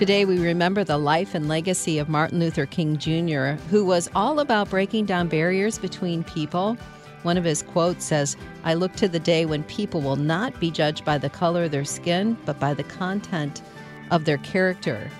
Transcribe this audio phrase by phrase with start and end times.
[0.00, 4.40] Today, we remember the life and legacy of Martin Luther King Jr., who was all
[4.40, 6.78] about breaking down barriers between people.
[7.22, 8.34] One of his quotes says,
[8.64, 11.70] I look to the day when people will not be judged by the color of
[11.70, 13.60] their skin, but by the content
[14.10, 15.10] of their character.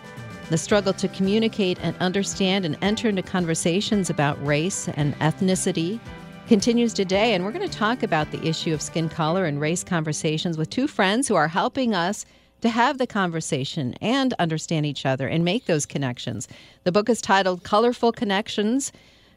[0.48, 6.00] The struggle to communicate and understand and enter into conversations about race and ethnicity
[6.48, 7.34] continues today.
[7.34, 10.70] And we're going to talk about the issue of skin color and race conversations with
[10.70, 12.24] two friends who are helping us
[12.60, 16.48] to have the conversation and understand each other and make those connections.
[16.84, 18.92] The book is titled Colorful Connections.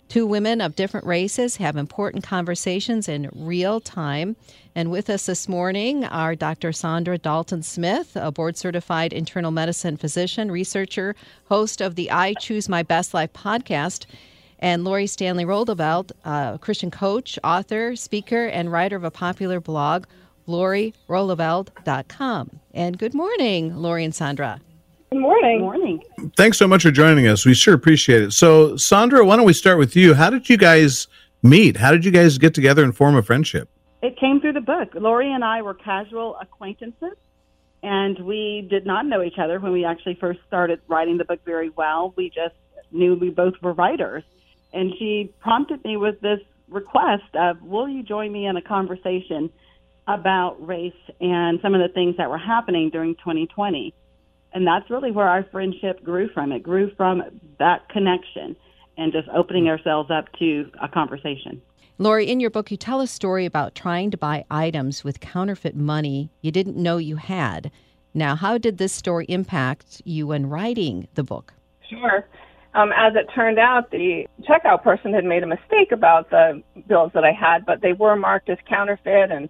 [0.09, 4.35] Two women of different races have important conversations in real time.
[4.75, 6.71] And with us this morning are Dr.
[6.71, 11.15] Sandra Dalton Smith, a board certified internal medicine physician, researcher,
[11.45, 14.05] host of the I Choose My Best Life podcast,
[14.59, 20.05] and Lori Stanley Roeleveld, a Christian coach, author, speaker, and writer of a popular blog
[20.47, 22.59] LoriRoeleveld.com.
[22.73, 24.59] And good morning, Lori and Sandra.
[25.11, 25.59] Good morning.
[25.59, 26.03] Good morning.
[26.35, 27.45] Thanks so much for joining us.
[27.45, 28.34] We sure appreciate it.
[28.34, 30.15] So, Sandra, why don't we start with you?
[30.15, 31.07] How did you guys
[31.43, 31.77] meet?
[31.77, 33.70] How did you guys get together and form a friendship?
[34.01, 34.90] It came through the book.
[34.95, 37.15] Lori and I were casual acquaintances,
[37.84, 41.40] and we did not know each other when we actually first started writing the book
[41.46, 42.13] very well.
[42.18, 42.55] We just
[42.91, 44.23] knew we both were writers.
[44.73, 49.49] And she prompted me with this request of, Will you join me in a conversation?
[50.07, 53.93] About race and some of the things that were happening during 2020.
[54.54, 56.51] And that's really where our friendship grew from.
[56.51, 57.23] It grew from
[57.59, 58.55] that connection
[58.98, 61.62] and just opening ourselves up to a conversation.
[61.98, 65.75] Lori, in your book, you tell a story about trying to buy items with counterfeit
[65.75, 67.72] money you didn't know you had.
[68.13, 71.53] Now, how did this story impact you when writing the book?
[71.90, 72.25] Sure.
[72.75, 77.12] Um, as it turned out, the checkout person had made a mistake about the bills
[77.13, 79.47] that I had, but they were marked as counterfeit, and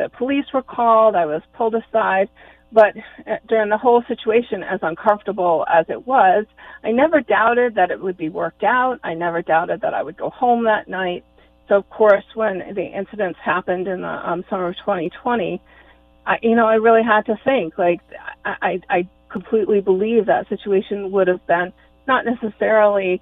[0.00, 1.14] the police were called.
[1.14, 2.28] I was pulled aside.
[2.72, 6.46] But uh, during the whole situation, as uncomfortable as it was,
[6.84, 9.00] I never doubted that it would be worked out.
[9.02, 11.24] I never doubted that I would go home that night.
[11.68, 15.60] So, of course, when the incidents happened in the um, summer of 2020,
[16.26, 17.76] I, you know, I really had to think.
[17.76, 18.00] Like,
[18.44, 21.72] I, I completely believe that situation would have been
[22.06, 23.20] not necessarily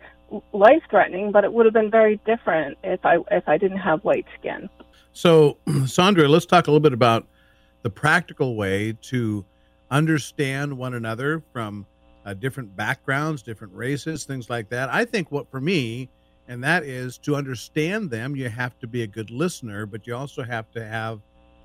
[0.52, 4.04] life threatening, but it would have been very different if I if I didn't have
[4.04, 4.68] white skin.
[5.12, 7.26] So, Sandra, let's talk a little bit about
[7.82, 9.44] the practical way to
[9.90, 11.86] understand one another from
[12.26, 14.88] uh, different backgrounds, different races, things like that.
[14.92, 16.08] I think what for me,
[16.46, 20.14] and that is to understand them, you have to be a good listener, but you
[20.14, 21.20] also have to have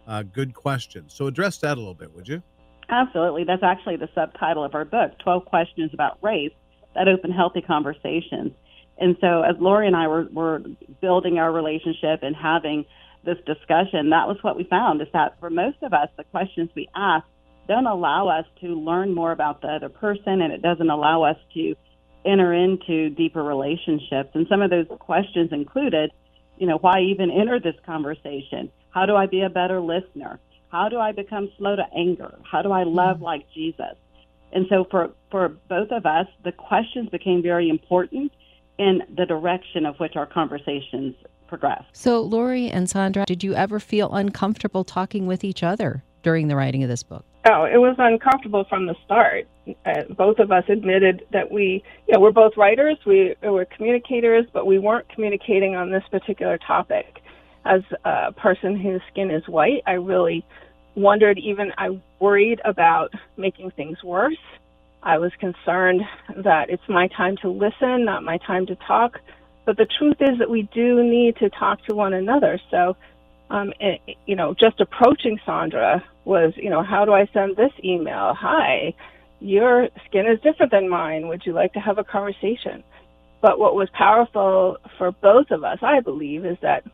[0.08, 1.14] uh, good questions.
[1.14, 2.42] So, address that a little bit, would you?
[2.90, 3.44] Absolutely.
[3.44, 6.52] That's actually the subtitle of our book 12 Questions About Race
[6.96, 8.52] That Open Healthy Conversations.
[8.98, 10.62] And so, as Lori and I were, were
[11.02, 12.86] building our relationship and having
[13.24, 16.70] this discussion, that was what we found is that for most of us, the questions
[16.76, 17.26] we ask
[17.68, 21.38] don't allow us to learn more about the other person and it doesn't allow us
[21.54, 21.76] to
[22.26, 24.30] enter into deeper relationships.
[24.34, 26.12] And some of those questions included,
[26.58, 28.72] you know, why even enter this conversation?
[28.90, 30.40] How do I be a better listener?
[30.70, 32.34] How do I become slow to anger?
[32.50, 33.26] How do I love mm-hmm.
[33.26, 33.96] like Jesus?
[34.52, 38.32] And so for, for both of us, the questions became very important
[38.78, 41.16] in the direction of which our conversations
[41.54, 41.84] progress.
[41.94, 46.56] So, Lori and Sandra, did you ever feel uncomfortable talking with each other during the
[46.56, 47.26] writing of this book?
[47.46, 49.48] Oh, it was uncomfortable from the start.
[49.86, 54.46] Uh, both of us admitted that we, you know, we're both writers, we were communicators,
[54.52, 57.22] but we weren't communicating on this particular topic.
[57.66, 60.44] As a person whose skin is white, I really
[60.96, 64.38] wondered, even I worried about making things worse.
[65.04, 66.02] I was concerned
[66.36, 69.20] that it's my time to listen, not my time to talk.
[69.66, 72.60] But the truth is that we do need to talk to one another.
[72.70, 72.98] So,
[73.50, 77.72] um, it, you know, just approaching Sandra was, you know, how do I send this
[77.84, 78.34] email?
[78.34, 78.94] Hi,
[79.40, 81.28] your skin is different than mine.
[81.28, 82.84] Would you like to have a conversation?
[83.42, 86.86] But what was powerful for both of us, I believe, is that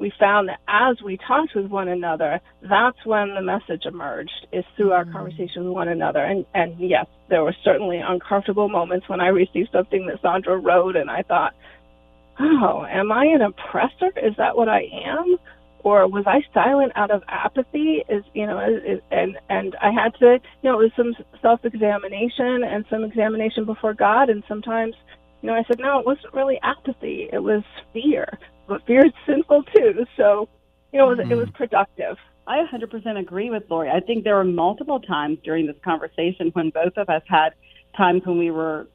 [0.00, 4.64] we found that as we talked with one another, that's when the message emerged, is
[4.76, 5.12] through our mm-hmm.
[5.12, 6.18] conversation with one another.
[6.18, 10.96] And, and yes, there were certainly uncomfortable moments when I received something that Sandra wrote
[10.96, 11.54] and I thought,
[12.40, 14.10] oh, am I an oppressor?
[14.22, 15.36] Is that what I am?
[15.84, 18.04] Or was I silent out of apathy?
[18.08, 22.62] Is you know, is, and and I had to, you know, it was some self-examination
[22.62, 24.30] and some examination before God.
[24.30, 24.94] And sometimes,
[25.40, 27.28] you know, I said, no, it wasn't really apathy.
[27.32, 28.38] It was fear.
[28.68, 30.06] But fear is sinful too.
[30.16, 30.48] So,
[30.92, 31.32] you know, it was, mm-hmm.
[31.32, 32.16] it was productive.
[32.46, 33.88] I 100% agree with Lori.
[33.88, 37.50] I think there were multiple times during this conversation when both of us had
[37.96, 38.88] times when we were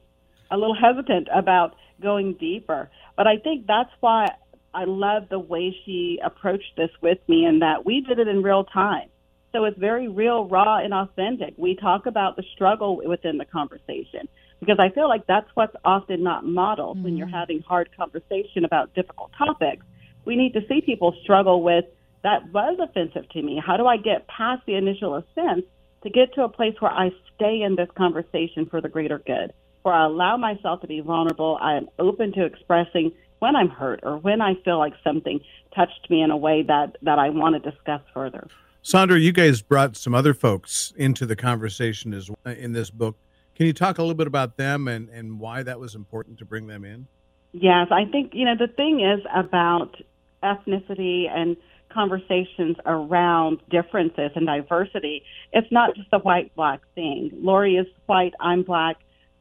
[0.50, 2.90] a little hesitant about going deeper.
[3.16, 4.26] But I think that's why
[4.74, 8.42] I love the way she approached this with me and that we did it in
[8.42, 9.08] real time.
[9.52, 11.54] So it's very real, raw, and authentic.
[11.56, 14.28] We talk about the struggle within the conversation
[14.60, 17.04] because I feel like that's what's often not modeled mm-hmm.
[17.04, 17.36] when you're mm-hmm.
[17.36, 19.84] having hard conversation about difficult topics.
[20.24, 21.86] We need to see people struggle with
[22.22, 23.62] that was offensive to me.
[23.64, 25.64] How do I get past the initial offense
[26.02, 29.52] to get to a place where I stay in this conversation for the greater good,
[29.88, 31.58] where I allow myself to be vulnerable.
[31.62, 35.40] I am open to expressing when I'm hurt or when I feel like something
[35.74, 38.48] touched me in a way that, that I want to discuss further.
[38.82, 43.16] Sandra, you guys brought some other folks into the conversation as in this book.
[43.54, 46.44] Can you talk a little bit about them and, and why that was important to
[46.44, 47.06] bring them in?
[47.52, 49.96] Yes, I think, you know, the thing is about
[50.42, 51.56] ethnicity and
[51.90, 55.22] conversations around differences and diversity,
[55.54, 57.30] it's not just a white black thing.
[57.32, 58.98] Lori is white, I'm black,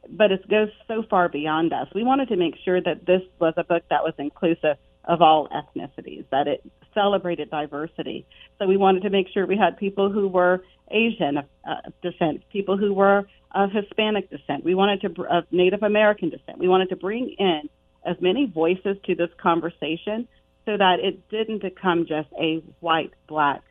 [0.10, 1.88] but it goes so far beyond us.
[1.94, 5.48] We wanted to make sure that this was a book that was inclusive of all
[5.50, 6.64] ethnicities, that it
[6.94, 8.26] celebrated diversity.
[8.60, 12.78] So we wanted to make sure we had people who were Asian uh, descent, people
[12.78, 14.64] who were of Hispanic descent.
[14.64, 16.58] We wanted to of Native American descent.
[16.58, 17.70] We wanted to bring in
[18.06, 20.28] as many voices to this conversation
[20.66, 23.62] so that it didn't become just a white black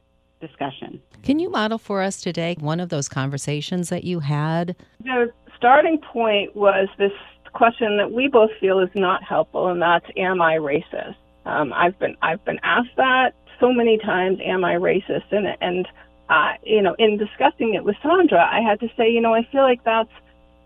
[0.41, 1.01] discussion.
[1.23, 4.77] Can you model for us today one of those conversations that you had?
[5.03, 7.13] The starting point was this
[7.53, 11.17] question that we both feel is not helpful, and that's Am I racist?
[11.45, 14.39] Um, I've been I've been asked that so many times.
[14.45, 15.31] Am I racist?
[15.33, 15.89] And and
[16.29, 19.47] uh, you know, in discussing it with Sandra, I had to say, you know, I
[19.51, 20.11] feel like that's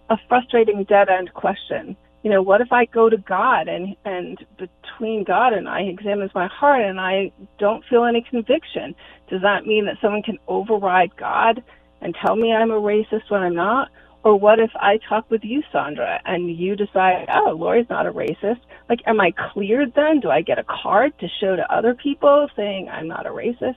[0.09, 4.39] a frustrating dead end question you know, what if I go to God and and
[4.59, 8.95] between God and I examines my heart and I don't feel any conviction?
[9.31, 11.63] Does that mean that someone can override God
[12.03, 13.89] and tell me I'm a racist when I'm not?
[14.23, 18.13] Or what if I talk with you, Sandra, and you decide, oh, Lori's not a
[18.13, 18.61] racist?
[18.89, 20.21] Like, am I cleared then?
[20.21, 23.77] Do I get a card to show to other people saying I'm not a racist?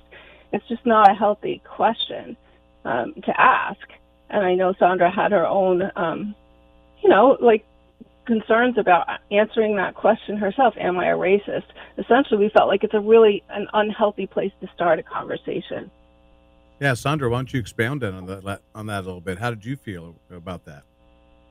[0.52, 2.36] It's just not a healthy question
[2.84, 3.80] um, to ask.
[4.30, 6.36] And I know Sandra had her own, um,
[7.02, 7.66] you know, like
[8.26, 11.66] concerns about answering that question herself am i a racist
[11.98, 15.92] essentially we felt like it's a really an unhealthy place to start a conversation
[16.80, 19.38] yeah sandra why don't you expound on that on that a little bit?
[19.38, 20.84] How did you feel about that?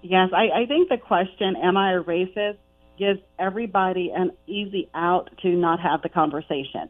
[0.03, 2.59] Yes i, I think the question am i a racist
[2.99, 6.89] gives everybody an easy out to not have the conversation.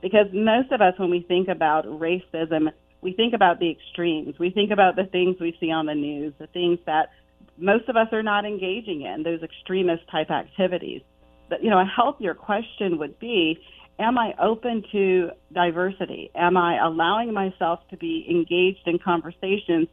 [0.00, 2.68] Because most of us when we think about racism
[3.00, 4.38] we think about the extremes.
[4.38, 7.10] We think about the things we see on the news the things that
[7.58, 11.02] most of us are not engaging in those extremist type activities.
[11.48, 13.60] But, you know, a healthier question would be,
[14.02, 16.30] am I open to diversity?
[16.34, 19.88] Am I allowing myself to be engaged in conversations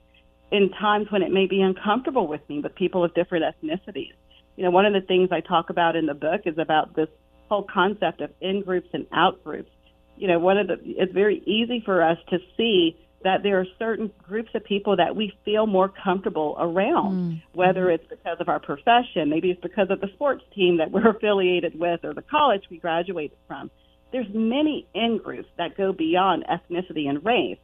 [0.52, 4.14] in times when it may be uncomfortable with me with people of different ethnicities?
[4.58, 7.08] You know, one of the things I talk about in the book is about this
[7.50, 9.72] whole concept of in groups and out groups.
[10.18, 13.66] You know, one of the, it's very easy for us to see that there are
[13.78, 17.42] certain groups of people that we feel more comfortable around, mm.
[17.54, 21.10] whether it's because of our profession, maybe it's because of the sports team that we're
[21.16, 23.70] affiliated with or the college we graduated from.
[24.12, 27.60] There's many in groups that go beyond ethnicity and race.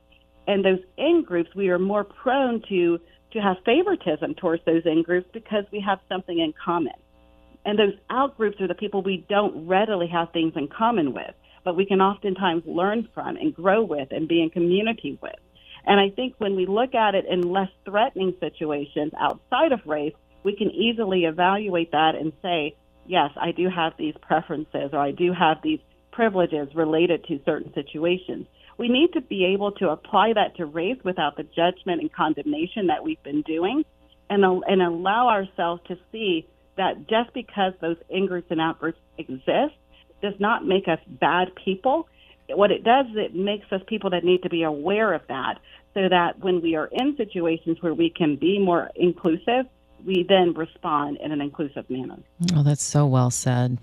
[0.48, 3.00] And those in groups, we are more prone to,
[3.32, 6.94] to have favoritism towards those in groups because we have something in common.
[7.66, 11.34] And those out groups are the people we don't readily have things in common with
[11.66, 15.36] but we can oftentimes learn from and grow with and be in community with.
[15.86, 20.14] And I think when we look at it in less threatening situations outside of race,
[20.44, 22.76] we can easily evaluate that and say,
[23.08, 25.80] yes, I do have these preferences or I do have these
[26.16, 28.48] privileges related to certain situations.
[28.78, 32.88] We need to be able to apply that to race without the judgment and condemnation
[32.88, 33.86] that we've been doing
[34.30, 39.00] and, and allow ourselves to see that just because those in groups and out groups
[39.18, 39.76] exist
[40.22, 42.08] does not make us bad people
[42.50, 45.60] what it does is it makes us people that need to be aware of that
[45.94, 49.66] so that when we are in situations where we can be more inclusive,
[50.06, 52.18] we then respond in an inclusive manner.
[52.54, 53.80] Oh, that's so well said.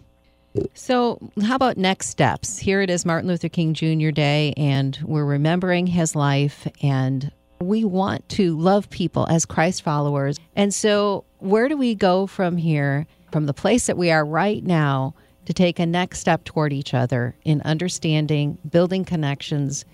[0.74, 2.58] So, how about next steps?
[2.58, 4.10] Here it is Martin Luther King Jr.
[4.10, 7.30] Day, and we're remembering his life, and
[7.60, 10.38] we want to love people as Christ followers.
[10.54, 14.62] And so, where do we go from here, from the place that we are right
[14.62, 15.14] now,
[15.46, 19.84] to take a next step toward each other in understanding, building connections,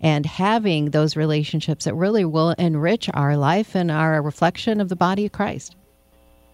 [0.00, 4.96] and having those relationships that really will enrich our life and our reflection of the
[4.96, 5.76] body of Christ.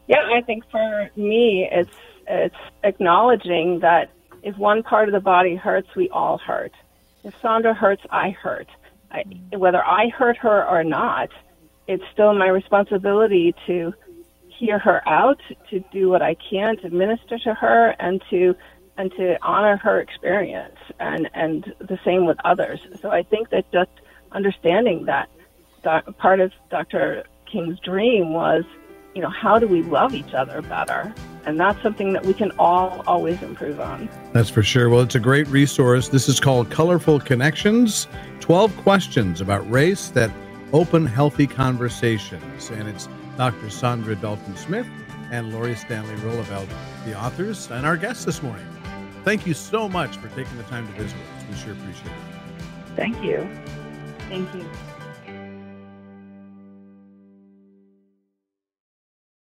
[0.07, 1.91] Yeah, I think for me, it's
[2.29, 2.55] it's
[2.85, 4.11] acknowledging that
[4.43, 6.73] if one part of the body hurts, we all hurt.
[7.25, 8.69] If Sandra hurts, I hurt.
[9.11, 9.25] I,
[9.57, 11.31] whether I hurt her or not,
[11.87, 13.95] it's still my responsibility to
[14.49, 18.55] hear her out, to do what I can to minister to her, and to
[18.97, 22.81] and to honor her experience, and and the same with others.
[23.01, 23.91] So I think that just
[24.33, 25.31] understanding that
[25.83, 27.25] doc, part of Dr.
[27.51, 28.65] King's dream was,
[29.15, 31.15] you know, how do we love each other better?
[31.49, 34.11] And that's something that we can all always improve on.
[34.35, 34.91] That's for sure.
[34.91, 36.11] Well, it's a great resource.
[36.11, 38.07] This is called Colorful Connections
[38.41, 40.31] 12 Questions About Race That
[40.75, 42.69] Open Healthy Conversations.
[42.69, 43.71] And it's Dr.
[43.71, 44.87] Sandra Dalton Smith
[45.31, 46.69] and Lori Stanley Roeleveld,
[47.07, 48.67] the authors, and our guests this morning.
[49.25, 51.45] Thank you so much for taking the time to visit us.
[51.49, 52.95] We sure appreciate it.
[52.95, 53.49] Thank you.
[54.29, 54.69] Thank you.